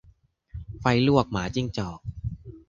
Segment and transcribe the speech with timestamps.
[0.79, 1.99] ไฟลวกหมาจิ้งจอก